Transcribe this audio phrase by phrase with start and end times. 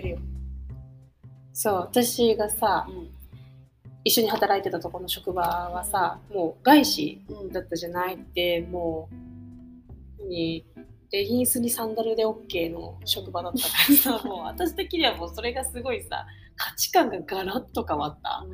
[0.00, 0.18] ってるよ。
[1.52, 3.10] そう私がさうん。
[4.04, 9.08] 一緒に働いてたところの職場はさもう外資だったじゃないっても
[10.20, 10.64] う何
[11.10, 18.44] レギンスにサンダルで OK の職場だったからさ もう私的にはもうそれがすごいさ価値観がガラッと変わった。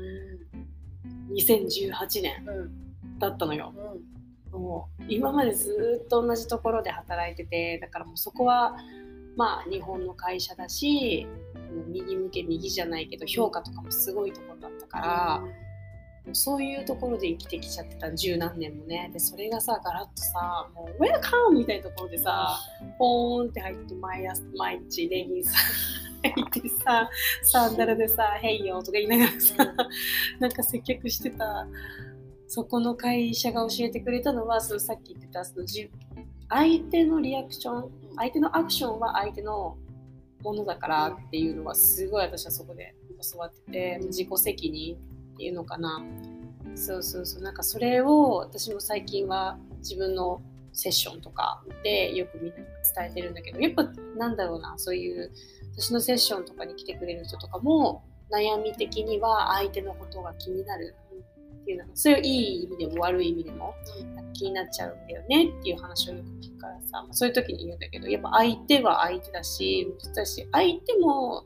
[1.35, 3.19] 2018年うん。
[3.19, 3.75] だったのよ。
[3.77, 4.13] うん
[4.53, 8.77] もう今までずっと同じところで働いててだからもうそこは
[9.35, 11.27] まあ日本の会社だし
[11.73, 15.43] もう右向け右じゃないけど評価とかもすごいところだったから、
[16.33, 19.11] そういうところで生きてきちゃってた十何年もね。
[19.13, 22.59] でそれがさガラッとさもうウェルカムみたいなところでさ
[22.99, 25.53] ポーンって入って毎朝毎日レギンス
[26.23, 27.11] 履いてさ
[27.43, 29.57] サンダルでさ「ヘイよ」とか言いながらさ
[30.39, 31.67] なんか接客してた
[32.47, 35.67] そこの会社が教えてくれたのはそのさっき言ってたその
[36.49, 39.77] 相手のリアクション相手のアクションは相手の
[40.43, 42.95] ものだからっていうのはすごい私はそこで
[43.33, 46.03] 教わってて自己責任っていうのかな。
[46.75, 50.41] そうそうそうなんかそれを私も最近は自分の
[50.73, 53.85] セッションとかでよくみんな伝えてるんだけどやっぱ
[54.17, 55.31] なんだろうなそういう
[55.75, 60.95] 私のセッションとかに来てくれる人とかも悩み的には相手のことが気になる
[61.63, 63.75] っていうのそれをいい意味でも悪い意味でも
[64.33, 71.45] 気になっちゃうんだよねっていう話をよく聞くからさそういう時に言うんだけどやっぱ相手は相手だしだし相手も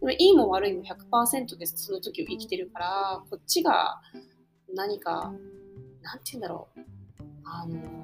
[0.00, 4.00] でもいいも悪いも100%でその時を生きてるからこっちが
[4.74, 5.32] 何か
[6.02, 6.80] なんて言うんだろう。
[7.44, 8.00] あの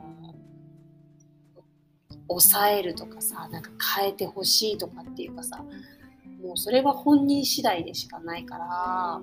[2.29, 5.65] 抑えるとかさなんか変えてほしいとかっていうかさ
[6.43, 9.21] もうそれは本人次第でしかないから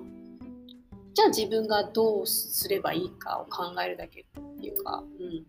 [1.14, 4.24] じゃあ自分がどうすればいいかを考えるだけっ
[4.60, 5.46] ていうか、うん、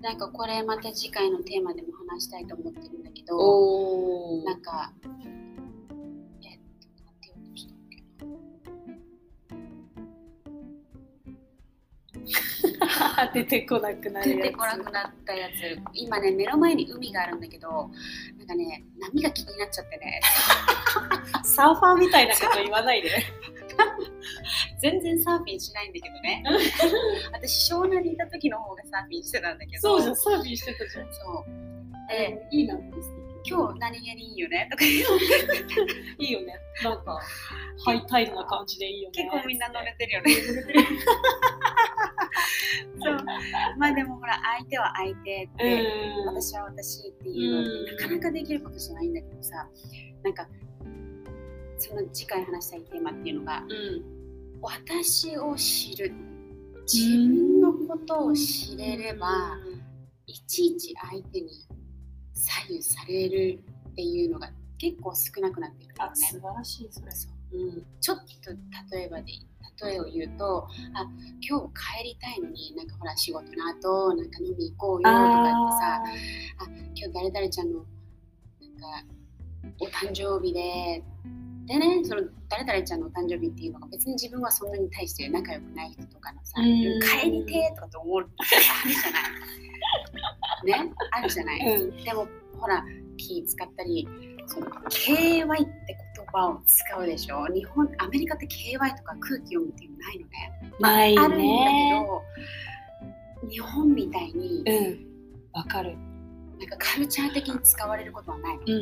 [0.00, 7.76] なんかこれまた次回のテーマでも話したいと思ってるんだけどおなんかえっとなんて言おうとしたっ
[13.32, 14.38] け 出てこなくなるやつ。
[14.38, 15.52] 出てこなくなったやつ。
[15.92, 17.90] 今ね目の前に海があるんだけど
[18.38, 20.20] なんかね波が気になっちゃってね。
[21.42, 23.10] サーファーみたいなこと言わないで
[24.80, 26.42] 全然サーフィンしないんだけどね。
[27.32, 29.80] 私湘南にいた時の方がサーフィンしてたんだけど。
[29.80, 31.12] そうじゃんサーフィンしてたじゃん。
[31.12, 31.52] そう。
[32.12, 32.78] えいいな
[33.46, 35.02] 今日何気にいいよねとか言う。
[36.18, 36.58] いいよね。
[36.82, 37.20] なんか
[37.84, 39.22] ハイタイドな感じでいいよね。
[39.22, 40.32] 結構みんな乗れてるよね。
[43.02, 43.16] そう。
[43.78, 46.26] まあでもほら相手は相手って、うん。
[46.26, 49.68] 私は私っていうなかなかできることじゃないんだけどさ
[50.22, 50.48] なんか
[51.88, 54.02] その次回話したいテーマっていうのがうん
[54.62, 56.12] 私を知る。
[56.90, 59.56] 自分のことを知れれば
[60.26, 61.48] いちいち相手に
[62.34, 63.58] 左右される
[63.90, 66.40] っていうのが結構少なくなってくるよあ素ね。
[66.42, 67.10] 晴らしいそれ。
[67.10, 67.56] そう。
[67.56, 68.50] うん、ちょっと
[68.96, 69.32] 例えばで
[69.82, 71.06] 例えを言うとあ
[71.46, 79.06] 今日帰りたいのになんかほら仕事の後なんか飲み行こうよとかってさ今日誰々ちゃんのなんか
[79.80, 81.02] お誕生日で
[81.66, 86.66] でねその誰々ちゃんのお誕生日っていうのが別に自分はそんなに対して仲良くない人とかのさ、うん
[87.22, 88.28] 帰りてーとかと思うある
[88.94, 90.84] じゃない。
[90.86, 91.60] ねあるじゃない。
[91.80, 92.84] うんでもほら
[93.16, 94.08] 気使ったり
[94.46, 100.72] その KY って言葉を使うでしょ日本アメリカって KY とか空気読むっていうのないのね。
[100.80, 102.06] ないあるんだね
[103.42, 105.06] けど日本みたいにうん
[105.52, 105.96] わかる
[106.58, 108.62] なんかカルチャー的に使われることはないの。
[108.62, 108.80] うんうんう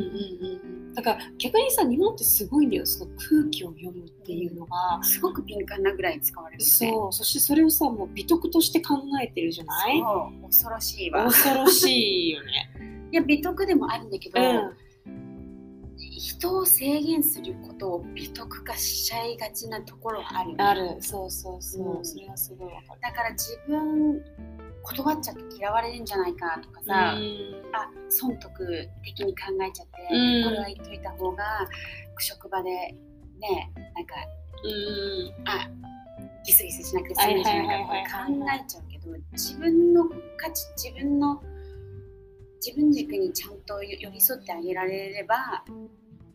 [0.79, 2.85] んだから逆にさ日本ってすごいんだよ。
[2.85, 5.03] その空気を読むっていうのが。
[5.03, 6.63] すごく敏感なぐらい使われる。
[6.63, 7.13] そう。
[7.15, 9.99] そしてそれをさもう美徳として考えてるじゃない？
[10.01, 10.47] そう。
[10.49, 11.25] 恐ろしいわ。
[11.25, 12.71] 恐ろしいよね。
[13.11, 14.77] いや美徳でもあるんだけど、うん。
[15.97, 20.65] 人を制限することを美徳化しちゃいがちなところはあるよね。
[20.65, 20.97] ある。
[21.01, 22.05] そうそうそう、うん。
[22.05, 23.01] それはすごいわかる。
[23.01, 24.23] だから自分
[24.83, 27.75] 断っちゃって嫌われるんじゃないかとかさ、うん。
[27.75, 30.45] あ損得的に考えちゃって、うん。
[30.45, 31.45] これは言っといた方が
[32.19, 34.15] 職場でねなんか
[34.65, 35.49] うん。
[35.49, 35.69] あ
[36.45, 40.05] ギスギスしなくて済むんじゃないかとか考えちゃうけど自分の
[40.37, 41.41] 価値自分の
[42.65, 45.65] 自分軸にちゃんと寄り添ってあげられれば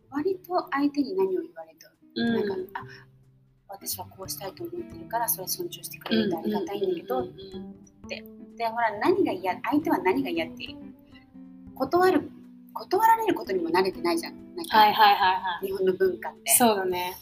[0.10, 1.86] 割と相手に何を言われて
[2.16, 2.48] うん。
[2.48, 2.84] なんか、あ
[3.70, 10.76] 私はこうしたいと思ってるからそれ尊重してくれるとありがたいんだけど、うんうんうんでほら何が嫌相手は何が嫌って
[11.76, 12.32] 断る
[12.74, 14.56] 断られることにも慣れてないじゃん。
[14.56, 15.68] なんか、はいはいはいはい。
[15.68, 16.52] 日本の文化って。
[16.58, 17.16] そうだね。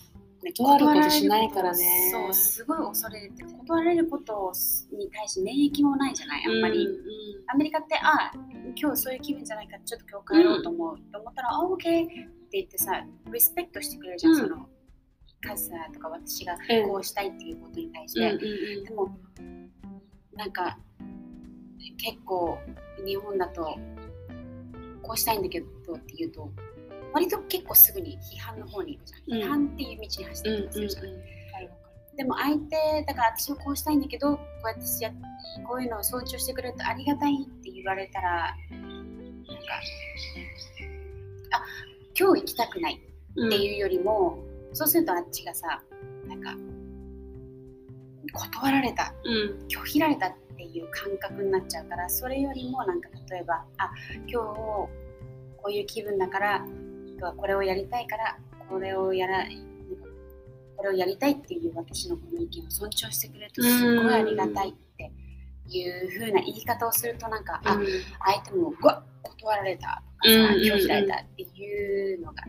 [0.44, 2.10] ね断ることしないからね。
[2.12, 4.52] そうすごい恐れて断られること
[4.92, 6.96] に対して免疫もないじゃないあんまり、うん
[7.48, 8.32] アメリカってあ
[8.76, 14.40] 今日そういう気分じゃないからちょっと今日帰ろうと思う、と思ったら「あ OK」って言ってさリスペクトしてくれるじゃん、うん。
[14.42, 14.70] その
[15.42, 16.90] カズさとか私がうん。
[16.90, 18.46] こうしたいっていうことに対しうんて、
[18.90, 19.16] でも
[20.34, 20.78] なんか
[21.94, 22.58] 結構
[23.06, 23.78] 日本だと
[25.02, 26.50] こうしたいんだけどって言うと
[27.14, 29.44] 割と結構すぐに批判の方に行くじゃん、うん。
[29.44, 30.56] 批判っていう道に走ってうん。
[30.56, 31.06] うんいきまするじゃん、
[32.18, 35.12] でも相手だから私もこうしたいんだけどこうやってしや
[35.68, 39.64] こういうのを尊重してくれるとありがたいって言われたらなんか
[41.52, 41.62] あ
[42.18, 43.02] 今日行きたくない
[43.36, 44.40] るっていうよりも、
[44.74, 45.82] そうするとあっちがさ
[46.28, 46.56] なんか
[48.34, 49.68] 断られたうん。
[49.68, 50.44] 拒否られたって
[50.77, 53.92] いう感覚になっちゃうからそれよりもなんか例えばあ
[54.27, 54.89] 今日こ
[55.68, 56.66] ういう気分だから
[57.18, 58.38] 今日はこれをやりたいから
[58.69, 59.45] これをやら
[60.75, 65.12] これをやりたいっていう私のこの意見を尊重してくれるとすごいありがたいって
[65.68, 67.77] いう風な言い方をするとなんか、あ
[68.25, 72.44] 相手もうわ断られたとかさ、拒否られたっていうのが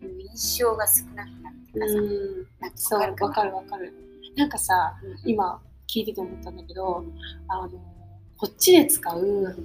[0.00, 2.46] 印象が少なくなるってかさ、うん。
[2.60, 3.34] なんかそうわわかるかな。
[3.34, 3.94] かるわかる。
[4.36, 5.30] なんかさうん。
[5.30, 7.04] 今聞いてて思ったんだけど
[7.48, 7.70] あの
[8.36, 9.56] こっちで使う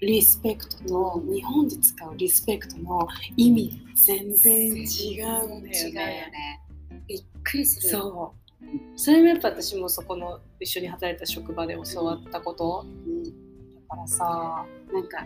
[0.00, 6.04] リスペクトと日本で使うリスペクトの意味全然違うんだよ全然違うよね。
[6.30, 6.60] ね
[7.06, 7.88] びっくりする。
[7.88, 8.68] そう。
[8.96, 12.84] それもやっぱ私もそこの一緒に働いた職場で教わったこと。
[12.84, 13.30] うんだ
[13.88, 15.18] からさ、なんか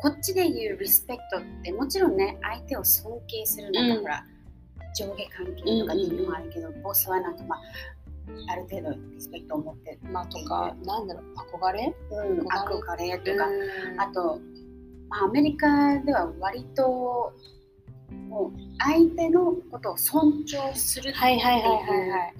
[0.00, 4.34] こっちで言うリスペクトってもちろんね相手を尊敬するなんかうん。
[4.94, 7.60] 上下関係とかっていうのもあるけど、ボスはなんかまあ
[8.48, 11.24] ある程度リスペクトを持ってる、まあとかなんだろう
[11.56, 11.94] 憧れ？
[12.10, 13.18] うん、憧れ？
[13.18, 14.00] とか、うん。
[14.00, 14.40] あと、
[15.08, 17.32] まあ、アメリカでは割と
[18.28, 21.76] もう相手のことを尊重するってはいはいはいは
[22.06, 22.34] いはい。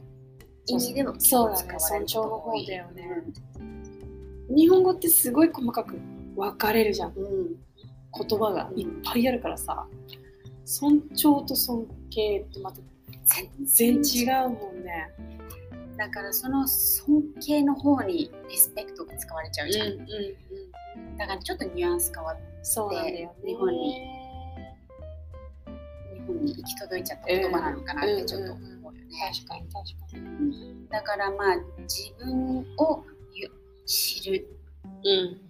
[0.66, 3.22] 意味でもそう尊重の方だよね。
[4.48, 5.98] 日本語ってすごい細かく
[6.36, 7.12] 分かれるじゃん。
[7.14, 7.56] うん、うん
[8.16, 9.86] 言葉がいっぱいあるからさ。
[10.66, 12.78] 尊重と尊敬ってまた
[13.66, 15.10] 全然違うもんね
[15.96, 20.06] だからその尊敬の方にリスペクトが使われちゃうじゃん、うん
[21.18, 22.42] だからちょっとニュアンス変わって
[23.44, 23.94] 日本に
[26.12, 30.86] 日本に行き届いちゃった言葉なのかなってちょっと思うよね、確かに確かに。
[30.88, 33.50] だからまあ自分をゆ
[33.86, 34.46] 知る。
[35.04, 35.44] うん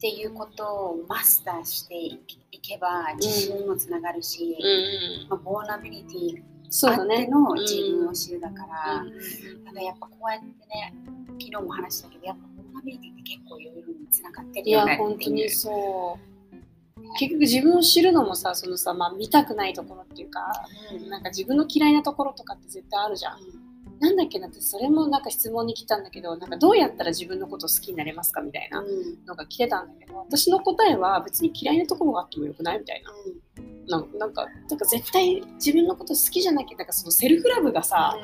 [0.00, 2.18] ていうことをマスターしてい
[2.62, 7.26] けば自信にもつながるし、うんまあ、ボーナビリティあって。
[7.28, 9.64] の自分を知るだから、うん。
[9.64, 10.94] ただやっぱこうやってね
[11.40, 14.98] 昨日も話したけどやっぱボーナビリティって結構いろいろにつながってるよねいう。
[14.98, 16.30] 本当にそう。
[17.18, 20.52] 結局自分を知るのもさそのさ、まあ、見たくないところっていうか
[20.92, 21.08] うん。
[21.08, 23.38] なんか自分の嫌いなところとかって絶対あるじゃん。
[24.00, 33.10] なんだっけなってそれもなんか質問に来たんだけどなんかどうやったら自分のことを好きになれますかみたいなうんのが来てたんだけど私の答えは別に嫌いなところがあってもよくないみたいな
[33.90, 38.16] なんなんかなんか絶対自分のこと好きじゃなきゃなんかそのセルフラブがさ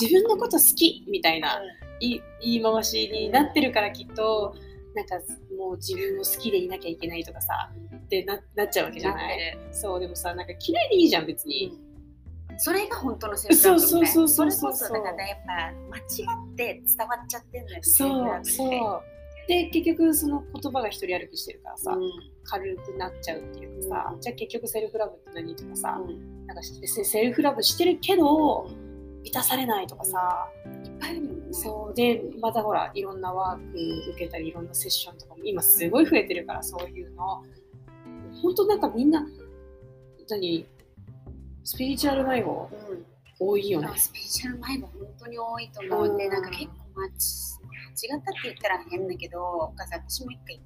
[0.00, 1.60] 自分のこと好きみたいな
[2.00, 4.54] 言い言い回しになってるからきっと
[4.94, 5.16] なんか
[5.58, 9.58] もう自分を好きでいなきゃいけないとかさってななっちゃうわけじゃない？
[9.70, 11.78] そうでもさなんか嫌いでいいじゃん別に、
[12.58, 14.68] それが本当のセルフラブだもんねそうそうそうそそう。
[14.68, 15.52] れこそだからやっぱ
[15.90, 19.02] 間違って伝わっちゃってんだよねそうそう
[19.48, 22.10] で結局その言葉が一人歩きしてるからさ、うん。
[22.44, 24.20] 軽くなっちゃうっていうかさ、うん。
[24.20, 26.46] じゃあ結局セルフラブって何とかさ、うん。
[26.46, 28.68] なんか別にセルフラブしてるけど
[29.22, 30.48] 満たされないとかさ、
[30.84, 31.52] いっぱいあるよね。
[31.52, 31.94] そう。
[31.94, 37.42] でまたほらいろんなワーク受けたりいろんなセッションとかも今すごい増えてるからそういうの。
[38.42, 39.26] 本当なんかみんな
[40.28, 40.66] 何？
[41.64, 43.06] スピリチュアル迷子うん。
[43.38, 43.88] 多いよね。
[43.96, 46.32] スピリチュアル迷子本当に多いと思うんで、うん。
[46.32, 47.08] なんか結構間
[47.92, 50.60] 違ったって言ったら変だけど、お母さん私も一回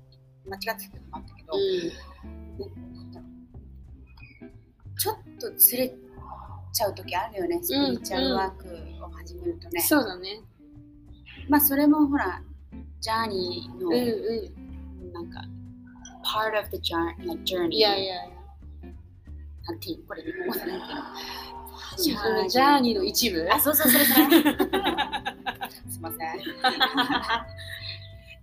[0.46, 1.52] 間違ってたこともあったけど、
[2.94, 3.26] なん
[4.98, 5.94] ちょっとずれ
[6.72, 9.80] ちゃう時あるよね、スピリチュアルワークを始めるとね。
[9.80, 10.40] そうだね。
[11.48, 12.42] まあそれもほら、
[13.00, 15.42] ジャーニーの、うんうなんか、
[16.24, 17.68] part of the journey, like journey.
[17.68, 18.32] んいやいやい
[19.66, 21.02] なんていうこれ日本語でなんていうの
[22.08, 23.48] やジャーニーの一部？
[23.52, 24.26] あ、そうそう、それそれ。
[25.88, 26.18] すいません。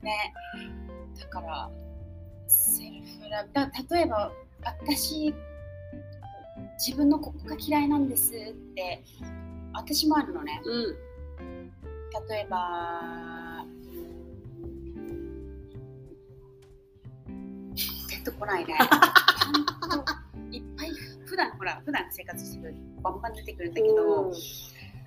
[0.03, 0.33] ね、
[1.19, 1.69] だから、
[2.47, 4.31] セルフラブ、だ例えば、
[4.63, 5.33] 私、
[6.77, 9.03] 自分のここが嫌いなんですって、
[9.73, 10.61] 私もあるのね。
[10.65, 10.97] うん
[12.29, 13.65] 例えば、
[17.27, 17.81] うん出
[18.23, 18.77] てこないね。
[21.33, 24.31] 普段ほら普段生活してるバンバン出てくるんだけど、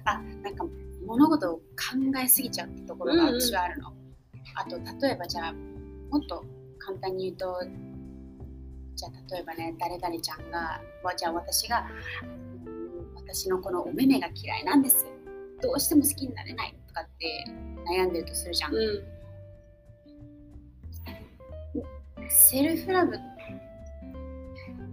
[0.05, 0.67] あなんか
[1.07, 1.63] 物事を考
[2.21, 3.93] えすぎちゃうってところが私はあるの。
[4.57, 6.45] あと例えばじゃあもっと
[6.81, 7.63] 簡単に言うと
[8.97, 11.87] じゃあ例えばね誰々ちゃんがわじゃあ私が
[12.67, 15.07] うん私のこのお目目が嫌いなんです。
[15.63, 17.45] どうしても好きになれないとかって
[17.89, 19.05] 悩んでるとするじゃん、うん。
[22.29, 23.36] セルフラブって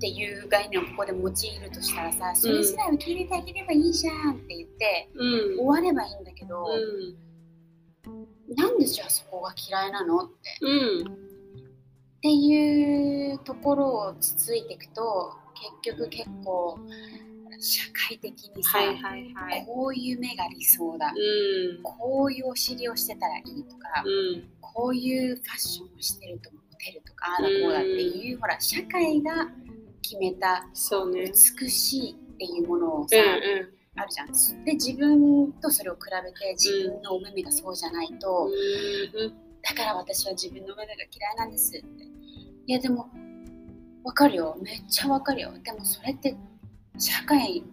[0.08, 5.60] いう概念をここで用いるとしたらさそれすら受け入れてあげればいいじゃんって言ってうん。
[5.60, 8.56] 終わればいいんだけど、うん。
[8.56, 10.34] なんでじゃあそこが嫌いなのって。
[10.62, 11.34] うん
[12.24, 15.34] っていうところをつついていくと
[15.82, 16.80] 結局結構
[17.60, 19.66] 社会的にさ、はいはいはい。
[19.66, 21.84] こういう目が理想だ、うん。
[21.84, 24.44] こういうお尻をしてたらいいとか、うん。
[24.62, 29.50] こういうファッションをしてるとモテるとかああだこうだっていう、ほら社会が
[30.04, 33.74] 決めた美しいっていうものをさ、うんうん。
[33.96, 34.66] あるじゃん。
[34.66, 39.34] で自分とそれを比べて自分のお目目がそうじゃないと、うん
[39.64, 42.04] だから私は自分のお目目が嫌いなんですって。
[42.66, 43.10] いやでも
[44.04, 44.58] わかるよ。
[44.62, 45.54] めっちゃわかるよ。
[45.64, 46.36] でもそれって
[46.98, 47.64] 社会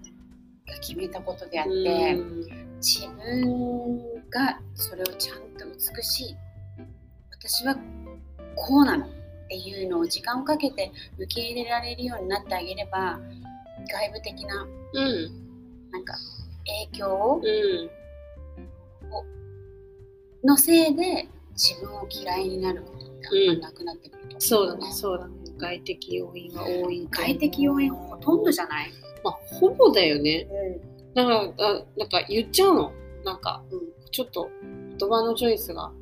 [0.69, 2.77] が決めたことであって、うん。
[2.77, 3.99] 自分
[4.31, 6.37] がそれをちゃんと美しい。
[7.33, 7.75] 私は
[8.55, 9.07] こうなの
[9.50, 13.19] っていうのを時間をかけて受け入れられるようになってあげれば
[13.90, 15.90] 外部的なうん。
[15.90, 16.14] なんか
[16.92, 17.90] 影響をうん。
[20.45, 24.92] のせいで自分を嫌いになることってなくなってくると思そうだよね。
[24.92, 25.35] そうだね。
[25.59, 27.09] 外的要因が多い。
[27.11, 28.90] 外的要因ほとんどじゃない、
[29.23, 30.49] まあほぼだよね。
[30.49, 32.92] うだからあなんか言っちゃうの。
[33.25, 33.80] なんかんうん、
[34.12, 34.49] ちょっと
[34.99, 35.92] 言葉のチョイスが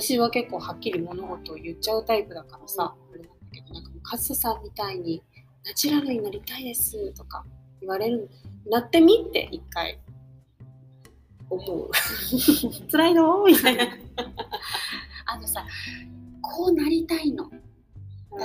[0.00, 5.20] 私は結構はっきり物事を言っちゃうタイプだからさ、あれなんだけどなんかもうカズさんみたいに
[5.64, 7.44] ナチュラルになりたいですとか
[7.80, 8.30] 言われる
[8.70, 9.98] なってみって一回
[11.50, 11.90] 思う。
[12.92, 13.84] 辛いのみたいな
[15.26, 15.66] あとさ
[16.40, 17.50] こうなりたいの。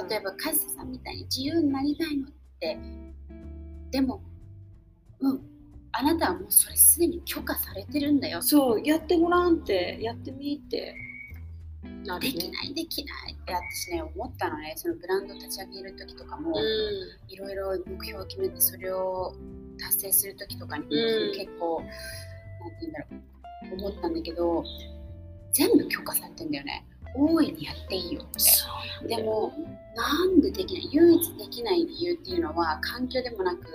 [0.09, 2.79] 例えばカズさんみたいに自由になりたいのって
[3.91, 4.23] でも
[5.19, 5.41] うん
[5.91, 8.41] あなたはもうそれすでに許可されてるんだよ。
[8.41, 10.95] そうやってごらんってやってみって
[12.03, 12.19] ね。
[12.19, 13.33] できないできない。
[13.33, 16.61] って私ね思ったのねそのブランド立ち上げる時とかも、う
[17.29, 19.35] いろいろ目標を決めてそれを
[19.79, 21.35] 達成する時とかに、うん。
[21.35, 24.63] 結構なんて言うんだろう思ったんだけど
[25.51, 26.85] 全部許可されてんだよね。
[27.15, 28.25] 大いにやっていいよっ
[29.01, 29.07] て。
[29.07, 29.53] でも
[29.95, 33.65] なんでできない唯一できない理由っていうのは環境でもなく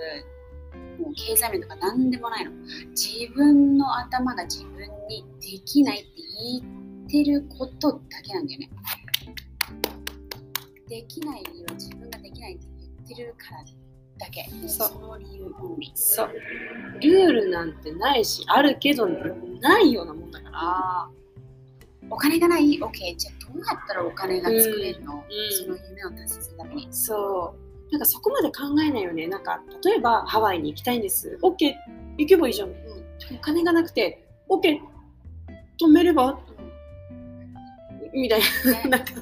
[0.99, 2.51] もう経済面とか何でもないの。
[2.91, 6.09] 自分の頭が自分にできないって
[6.61, 8.69] 言ってることだけなんだよね。
[10.87, 12.65] できない理由は自分ができないって
[13.07, 13.63] 言ってるから
[14.19, 14.45] だけ。
[14.67, 16.29] その理由オンリーそう。
[17.01, 21.09] ルールなんてないしあるけどないようなもんだから。
[22.11, 26.87] お金がない？OK じゃあどうやったらお金が作れるの、うんその夢を達成するために。
[26.91, 27.55] そ
[27.89, 27.91] う。
[27.91, 29.27] なんかそこまで考えないよね。
[29.27, 31.39] なんか例えばハワイに行きたいんです。
[31.41, 31.73] OK
[32.19, 32.69] 行けばいいじゃん。
[32.69, 32.73] お
[33.41, 34.79] 金がなくて OK
[35.81, 36.39] 止めれば？
[38.13, 38.45] みたいね。
[38.85, 39.13] ななんか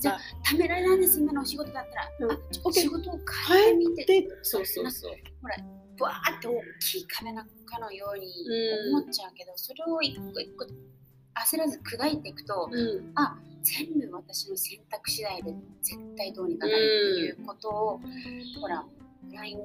[0.00, 0.18] じゃさ
[0.52, 2.72] 貯められないんです今のお仕事だったら、うん。
[2.72, 4.04] 仕事を変えてみて。
[4.04, 5.12] でそうそうそう
[5.98, 8.96] バーって大きい壁のかのようにうん。
[8.96, 10.64] 思っちゃうけど、それを一個一個
[11.34, 13.12] 焦らず砕いていくと、うん。
[13.14, 18.00] あ全部私の選択次第で絶対どうにかなるっていうことを、
[18.60, 18.84] ほら
[19.24, 19.58] ブライン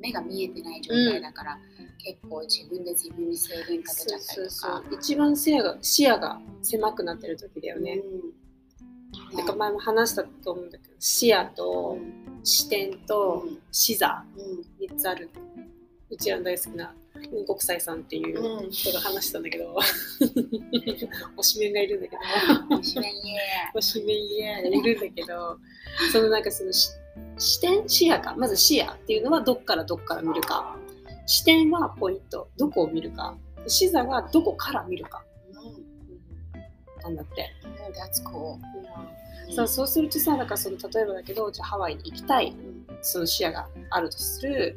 [0.00, 1.58] 目が見えてない状態だから、
[1.98, 4.82] 結構自分で自分に制限かけちゃったりとか。
[4.92, 8.00] 一番視野が視野が狭くなってる時だよね、
[9.32, 9.36] うん。
[9.36, 11.98] なんか前も話したと思うんだけど視野と
[12.42, 13.58] 視点とうん。
[13.70, 14.24] 視座。
[14.36, 14.86] うん。
[14.86, 15.30] 3つある。
[16.10, 16.94] うちらの大好きな
[17.46, 18.70] 国際さんっていううん。
[18.70, 19.76] 人が話したんだけど。
[21.36, 22.76] 推しメンがいるんだけど。
[22.76, 25.58] おしめいえ推しメンイエーがいるんだけど。
[26.12, 26.88] そのなんかそのし
[27.40, 30.76] 視点視野かまず視野っていうのはどっからどっから見るか。
[31.26, 33.36] 視点はポイントどこを見るか。
[33.66, 37.02] 視座がどこから見るか、うん。
[37.02, 37.50] なんだって、
[37.92, 38.58] That's cool
[39.54, 42.54] そうそうするとさだからその例えばだけどじゃあハワイに行きたい。
[43.02, 44.76] その視野があるとする。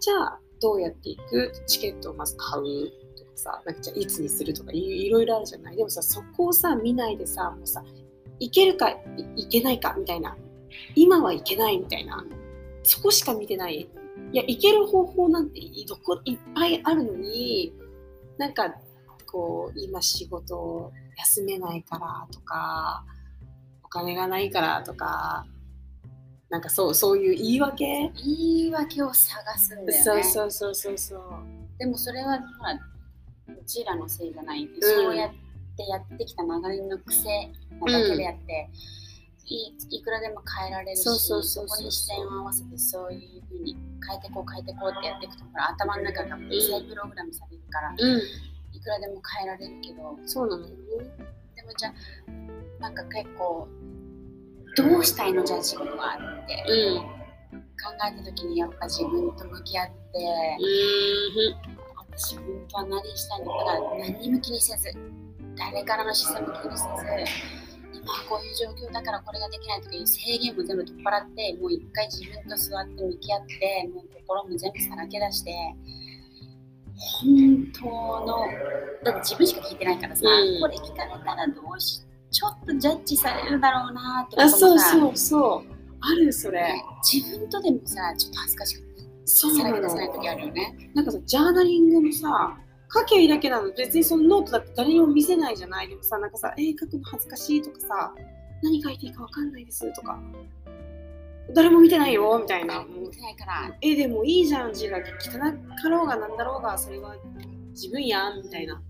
[0.00, 1.52] じゃあどうやって行く？
[1.66, 2.62] チケットをまず買う
[3.16, 5.76] とかさなんかじゃあいつにするとかいいろいろあるじゃない？
[5.76, 7.84] でもさそこをさ見ないでさもうさ
[8.38, 8.98] 行けるかい
[9.36, 10.36] 行けないかみたいな
[10.94, 12.24] 今は行けないみたいな。
[12.82, 13.88] そこしか見てない。
[14.32, 17.72] いや行ける方法なんていどこいっぱいあるのに
[18.38, 18.74] なんか
[19.26, 23.04] こう今仕事休めないからとか
[23.82, 25.46] お金がないからとか
[26.48, 29.98] なんかそうそういう言い訳、言い訳を探すんだよね。
[30.02, 31.20] そうそうそうそうそう。
[31.78, 32.74] でもそれはほら
[33.58, 35.30] うちらのせいじゃない、んそうやっ
[35.76, 37.28] てやってきた流れの癖
[37.84, 38.70] なだけであって、
[39.48, 43.76] いいくらでも変えられるしそこに視点を合わせてそういうふうに
[44.06, 48.20] 変えてこう変えてこうってやっていくとほら頭の中が再プログラムされるから、うん。
[48.72, 50.18] いくらでも変えられるけど。
[50.26, 50.68] そうなのよ。
[50.68, 50.74] ね
[51.54, 53.68] でもじゃあなんか結構
[54.76, 57.16] どうしたいのじゃあ自分はってうん
[57.76, 59.92] 考えた時にやっぱ自分と向き合って
[62.12, 64.92] 私本当は何したいのだから何にも気にせず
[65.56, 67.65] 誰からの視線も気にせず
[68.28, 75.52] こういう状況だからこれができないとかいう制限も全部取っ払ってもう一回自分と座って向き合ってもう心も全部さらけ出して
[76.96, 78.46] 本当の
[79.04, 80.60] だって自分しか聞いてないからさ、うん。
[80.60, 85.76] これ聞かれたらどうしちょっとジャッジされるだろうなとあもさそうそうそう。
[86.00, 86.62] あるそれ。
[86.62, 88.86] ね自分とでもさちょっと恥ずかしくて
[89.24, 90.90] そうなさらけ出せないの時あるよね。
[90.94, 92.58] なんかさジャーナリングもさ
[92.92, 93.72] 書きゃいいだけなの。
[93.72, 95.88] 別にそのノートだって誰にも見せないじゃない。
[95.88, 98.14] でもさなんかさえ書くの恥ずかしいとかさ
[98.62, 100.18] 何書いていいかわかんないですとか。
[101.54, 102.84] 誰も見てないよみたいな。
[102.84, 103.76] 見てないから。
[103.80, 105.02] えでもいいじゃん字が汚
[105.82, 107.16] かろうがなんだろうがそれは
[107.70, 108.82] 自分やんみたいな。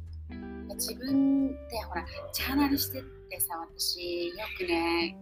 [0.74, 5.16] 自分ってほらジャーナルしてってさ私よくね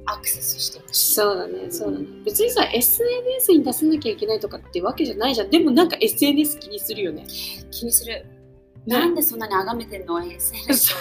[0.07, 1.15] アクセスしてほしい。
[1.15, 2.07] そうだね、そうだね。
[2.25, 5.51] 別にさ、SNS に出さなきゃいけないとかってわけじゃないじゃん。
[5.51, 7.25] でもなんか SNS 気にするよね。
[7.71, 8.27] 気にする。
[8.87, 10.97] ねなんでそんなに崇めてんの ?SNS を。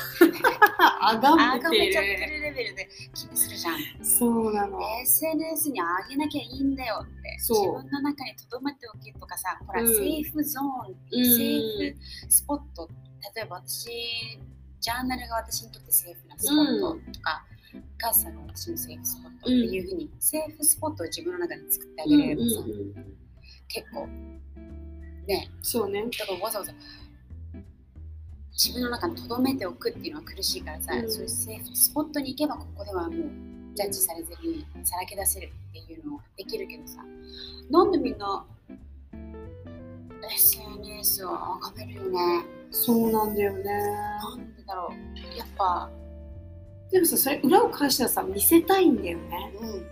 [1.02, 4.06] あが 崇めちゃってるレベルで気にするじゃん。
[4.06, 4.80] そうなの。
[5.02, 11.98] SNS に上げなきゃいいんだよって自分の中に留めておけとかさほら、うんセーフゾーンうんセーフ
[12.30, 12.90] スポット
[13.36, 13.90] 例えば私
[14.84, 17.43] ジャーナルが私にとってセーフなスポットとか、
[18.04, 23.18] 母さんが私の safe spot っていうふうに、 safe spot を自分の中に作ってあげれればさ、うんうんうん。
[23.70, 24.08] 結構
[25.26, 25.50] ね。
[25.62, 26.04] そうね。
[26.04, 26.74] だからわざわざ
[28.52, 31.10] 自分の中に留めておくっていうのは苦しいからさ、うん。
[31.10, 33.30] そういう safe spot に行けばここではもう
[33.74, 37.04] ジャッジされずにさらけ出せるっていうのをできるけどさ。
[37.72, 38.46] なんでみんな
[40.36, 41.30] SNS を
[41.62, 42.46] 崇めるよね。
[42.72, 43.64] そうなんだよね。
[43.64, 45.38] なんでだろう。
[45.38, 45.90] やっぱ
[46.94, 49.52] でもさ、それ裏を返したらさ、見せたいんだよね。
[49.60, 49.88] うん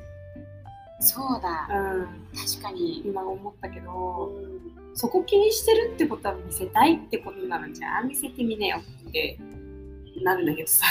[1.03, 2.07] そうだうん。
[2.37, 9.39] 確かに、今思ったけうど、ん、そこ気にしてるってことは見せたいってことなのじゃあ見せてみなよって
[10.23, 10.85] なるんだけどさ。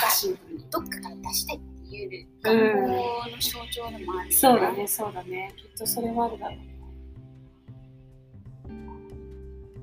[0.73, 2.61] どっかから出したいっていう願望
[3.31, 5.55] の象徴でもあるよね、そうだね、そうだね。
[5.57, 6.57] きっとそれはあるだろう。
[6.57, 6.67] ね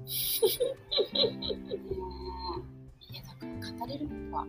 [3.09, 4.45] いやだから語れることはお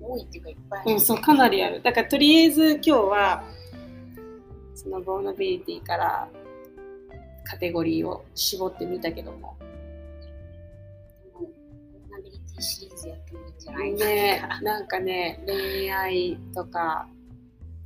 [0.00, 1.80] 多いっていうかいっぱいある、うん、そう、かなりある。
[1.82, 3.44] だからとりあえず今日は、
[4.74, 6.28] そのボーナビリティから
[7.44, 9.38] カテゴリーを絞ってみたけども。
[9.38, 9.56] も
[11.40, 13.92] うナビリティシリーズやってもいいんじゃない？
[13.92, 17.08] ね、なんかね、恋愛とか、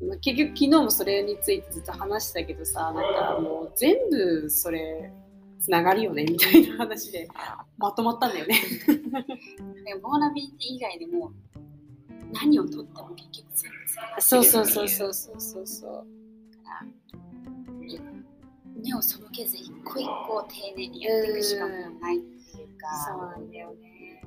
[0.01, 5.13] まあ結局昨日もそれについてずっと話してたけどさ、なんかもう全部それ、
[5.61, 7.29] つながるよねみたいな話で
[7.79, 8.61] まとまったんだよね。
[9.85, 11.33] でボーナビリティ以外でも
[12.33, 16.07] 何をとっても結局全部つながってるそうそうそうそうそうそう
[18.87, 22.69] 目を背けず一個一個丁寧にやっていくしかないっていう
[23.09, 24.23] そうかなんだよね。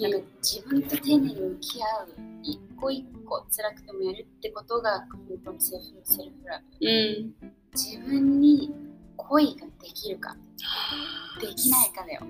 [0.00, 2.08] なんか自分と丁寧に向き合う
[2.42, 7.34] 一個一個辛くてもやるってことが本当にセルフセルフラブうん。
[7.72, 8.72] 自分に
[9.16, 10.36] 恋ができるか？
[11.40, 12.22] できないかだよ。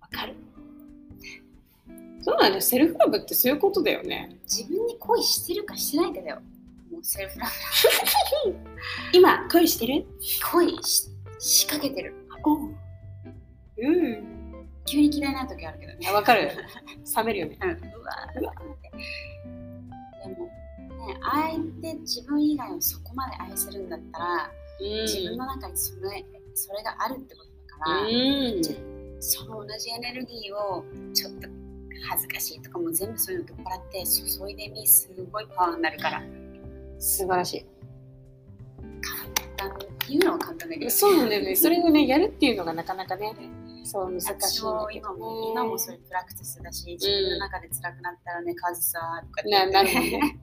[0.00, 0.34] わかる。
[2.20, 2.60] そうなんだよ。
[2.60, 4.38] セルフラブってそういうことだよね。
[4.44, 6.40] 自分に恋してるかしてないかだよ。
[6.90, 7.46] もうセルフラ
[8.44, 8.56] ブ。
[9.18, 10.06] 今、恋してる？
[10.52, 12.14] 恋し仕掛けてる。
[12.44, 12.68] おう。
[12.68, 12.74] ん。
[14.84, 16.06] 急に嫌いな時あるけどね。
[16.08, 16.50] あわかる。
[17.16, 17.58] 冷めるよね。
[17.60, 18.38] うん、うわー。
[18.40, 18.90] って
[21.06, 28.62] ね相手自分以外をそこまで愛するんだったら、自分の中にそれそれがあるってことだから、うん。
[29.20, 30.84] その同じエネルギーを
[31.14, 31.48] ちょっと
[32.08, 36.22] 恥ずかしいとかも全部そういうの取っ払って注いでみすごいパワーになるから。
[36.98, 37.66] 素晴らし
[39.56, 40.86] 簡単言うのは簡単だけど。
[40.86, 41.56] いそうなんだよね。
[41.56, 43.34] それをねやるっていうのがなかなかね
[43.84, 45.12] そう難しいん私だけども。
[45.12, 50.38] 今も今もそういうプラクティスだし自分の中で辛くなったらね、カズさとかってななるね。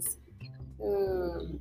[0.00, 1.60] するけどうん。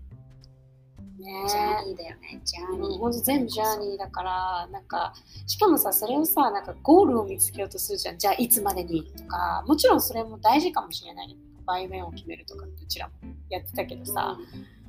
[1.20, 1.46] ね。
[1.48, 3.00] ジャーニーだよねジャーニー。
[3.00, 5.14] ほんと全部ジャーニーだからなんか
[5.46, 8.18] しかもさそれをさなんかゴールを見つけようとするじゃん。
[8.18, 9.64] じゃあいつまでにとか。
[9.68, 11.38] もちろんそれも大事かもしれない。
[11.66, 13.14] バイウェンを決めるとかうちらも
[13.50, 14.83] やってたけどさ、バイ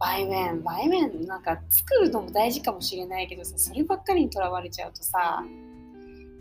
[0.00, 5.42] ウェンバイウェンなんか作るのも大事かもしれないけどさそればっかりにとらわれちゃうとさ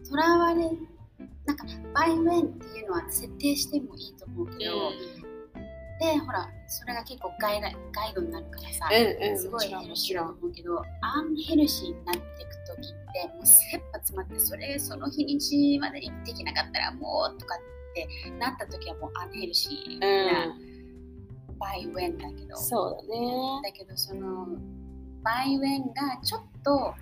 [0.09, 0.69] とらわれ
[1.45, 4.91] なんかバイウェンっていうのは設定してもいいと思うけど、
[5.99, 18.07] でほらそれが結構ガイガガイドになるからさ、うんうんすごいヘルシーだと思うけどアンヘルシーになっていく時ってもう切羽詰まってそれその日にちまでにできなかったらもうとかって
[18.39, 20.74] なった時はもうアンヘルシーなバイ
[21.59, 23.61] ウェンだけど、そうだね。
[23.63, 24.47] だけどその
[25.23, 26.93] バイウェンがちょっと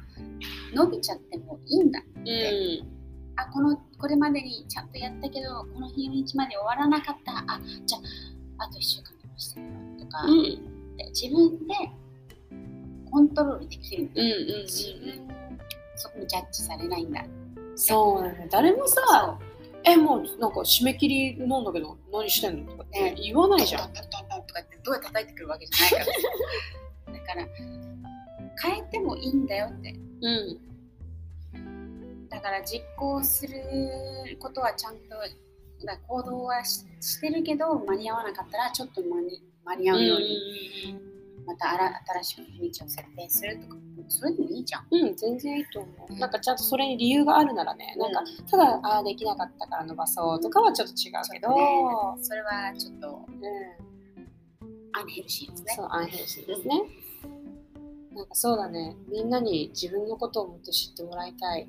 [0.73, 2.87] 伸びちゃってもいいんだうん。
[3.35, 7.31] あこのこれまでにちゃんとやったけどこの日にちまで終わらなかった。
[7.47, 7.97] あじゃ
[8.59, 9.67] ああと1週間でましたよ
[9.99, 10.95] とか、うん。
[10.97, 11.73] で自分で
[13.11, 15.27] コントロールできるんだ、うんうん自分
[15.95, 17.23] そこにジャッジされないんだ。
[17.75, 18.47] そうだね。
[18.51, 19.37] 誰もさ
[19.85, 23.15] えもうなんか締め切りなんだけど何してんのとかってね。
[23.21, 23.89] 言わないじゃん
[24.53, 26.11] とかってどうやって叩いてくるわけじゃないか
[27.09, 27.13] ら。
[27.13, 27.47] だから
[28.61, 29.95] 変えてもいいんだよって。
[30.21, 30.59] うん
[32.29, 33.53] だから実行する
[34.39, 35.15] ことはちゃんと
[35.85, 40.97] だ行動はししてるけど間に合わなかったらちょっと間に間に合うように、
[41.45, 41.71] また
[42.21, 43.77] 新しく日にちを設定するとか。
[44.09, 44.87] それでもいいじゃん。
[44.91, 46.13] うん、全然いいと思う。
[46.15, 53.92] なんかちゃんとそれに理由があるならね、なんかただ、ああ、できなかったから伸ばそうとかはちょっと違うけど、ね、それはちょっとうん、
[54.93, 55.73] アンヘルシーですね。
[55.75, 56.81] そう、アンヘルシーですね。
[58.13, 61.67] なんかそうだね、みんなに自分のことをもっと知ってもらいたい。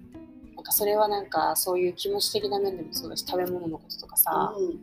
[0.55, 4.79] なんかそれはなんかそういう気持ち的な面でもそうだし、食べ物のこととかさ、うん。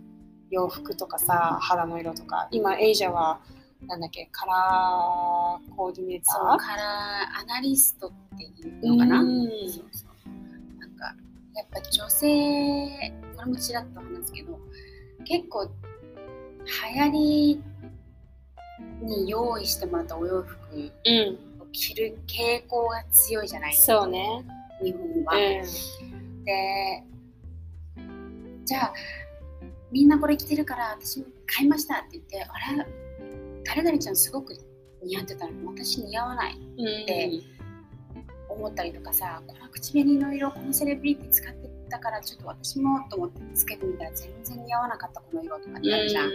[0.50, 3.40] 洋服とかさ、肌の色とか、今、エイジャは、
[3.88, 6.58] なんだっけ、カラーコーディネーター？
[6.60, 8.50] からアナリストってい
[8.84, 9.48] うのかな、うん。
[9.70, 10.80] そうそう。
[10.80, 11.16] なんか
[11.56, 14.60] やっぱ女性これもちらっと話すけど
[15.26, 15.72] 結構流
[17.00, 17.64] 行り
[19.02, 20.88] に用意してもらったお洋服うん、
[21.62, 23.74] を着る傾向が強いじゃない？
[23.74, 24.44] そうね。
[24.82, 25.36] 日本は。
[25.36, 26.44] うん。
[26.44, 27.04] で
[28.66, 28.94] じゃあ
[29.92, 32.86] みんなこれ着てるから私も買いましたって言ってあれ？
[33.66, 34.56] 誰々ちゃんすごく
[35.04, 35.52] 似合ってたの？
[35.52, 38.56] に私似合わないうん。
[38.56, 46.30] 思ったりとかさこの口紅の色このセレブリティ使ってたからちょっと私もと思ってつけてみたら全然似合わなかったこの色とかってあるじゃん、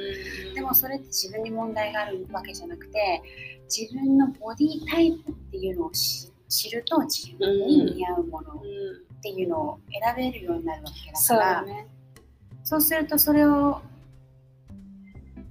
[0.55, 3.23] でもそれって自分に問題があるわけじゃなくて
[3.65, 9.07] 自分のボディタイプっていうのを知知ると自分に似合うものっうん。
[9.27, 11.89] ていうのを選べるようになるわけだそうからだね。
[12.63, 13.83] そうするとそれをほ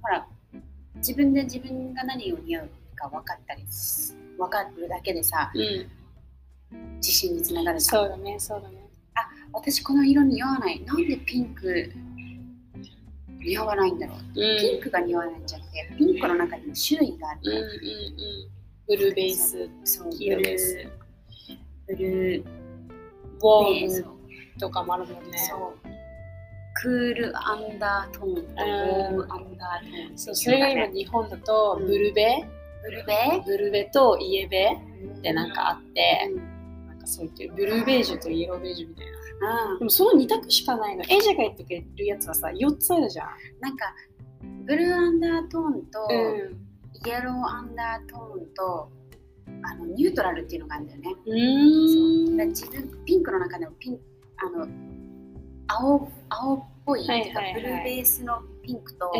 [0.08, 0.26] ら
[0.96, 8.02] 自分で自分が何を似合うか分かったりす分かるだけでさうん、自信につながるじゃん。
[8.02, 8.85] そうだね、そうだね。
[9.58, 10.82] 私この色似合わない。
[10.84, 11.90] なんでピンク
[13.40, 14.18] 似合わないんだろう。
[14.18, 14.58] うん。
[14.58, 17.40] ピンクが似合わないんじゃなくてピンクの中にも種類がある。
[17.42, 17.68] うんうんうん。
[18.86, 20.10] ブルーベース、そう。
[20.10, 20.58] 黄色ベー。
[20.58, 20.86] ス、
[21.88, 24.06] ブルーウォーム
[24.60, 25.38] とかもあるもんね。
[25.38, 25.88] そう。
[26.74, 30.18] クールアンダートーンとウォームアンダートーン。
[30.18, 32.44] そうそれが今日本だとうんブルベ、
[32.84, 33.42] ブルベ？
[33.44, 34.78] ブルベとイエベ
[35.18, 36.55] ってなんかあって、うん
[37.06, 39.12] そう言ってブルーベージュとイエローベージュみたいな。
[39.12, 41.04] うんでもその2択しかないの。
[41.08, 43.28] エイジャが言ってくれるやつはさ、4つあるじゃん。
[43.60, 43.94] なんか
[44.64, 46.66] ブルーアンダートーンと、うん。
[47.06, 48.90] イエローアンダートーンと
[49.62, 51.14] あのニュートラルっていうのがあるんだよね。
[51.26, 52.36] うーん。
[52.36, 53.98] だから自分ピンクの中でもピン
[54.38, 54.66] あの
[55.68, 57.12] 青青っぽいブ
[57.60, 59.12] ルーベースのピンクと、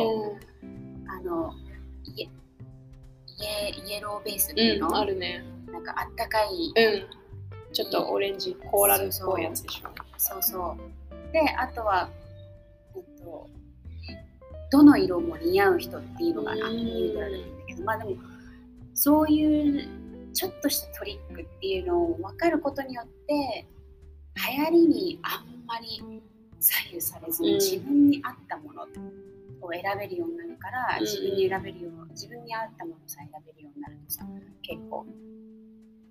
[0.62, 1.52] うんあの
[2.04, 2.30] イエイ
[3.44, 5.44] エイエローベースっていうの、うん、あるね。
[5.70, 7.15] なんかあったかい、うん。
[7.76, 9.90] ちょっとオレンジ、コーラルっぽいやつでしょ。
[10.16, 11.32] そうそう。
[11.32, 12.08] であとは
[12.94, 13.50] えっと
[14.72, 18.16] どの色も似合う人っていうのがあうんニュートラルなんだけどまあでも
[18.94, 23.66] そういうちょっとしたトリックっていうのを分かることによって
[24.56, 26.02] 流行りにあんまり
[26.58, 27.60] 左右されずに、うん。
[27.60, 28.86] 自分に合ったものを
[29.72, 31.04] 選べるようになるから、うん。
[31.04, 34.24] 自分に選べるよう自分に合ったものさえ選べるようになるとさ
[34.62, 35.04] 結構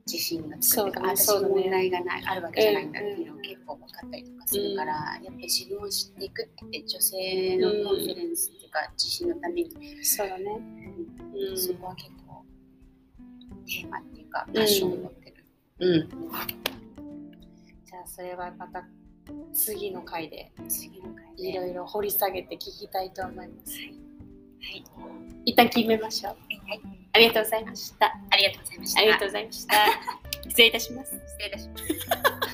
[0.07, 0.75] 自信がつく。
[0.75, 9.71] そうだねあ私そうだね問題がないあるわけじゃないんだっていうのうんを結構分かったりとかするから、やっぱり自分を知っていくって女性のコンフィデンスっていうか自信のために、
[10.03, 10.43] そうだね。
[10.45, 11.49] うん。
[11.49, 11.57] うん。
[11.57, 12.45] そこは結構
[13.65, 15.45] テーマっていうかパッションを持ってる。
[15.79, 16.09] うん。
[17.85, 18.85] じゃあそれはまた
[19.53, 21.49] 次の回で次の回で。
[21.49, 24.04] いろいろ掘り下げて聞きたいと思います。
[24.65, 24.83] はい、
[25.45, 26.33] 一旦決めましょう。
[26.67, 26.81] はい、
[27.13, 28.07] ありがとうございました。
[28.07, 28.99] ありがとうございました。
[28.99, 29.75] ありがとうございました。
[30.49, 31.11] 失礼いたします。
[31.11, 32.44] 失礼いたします。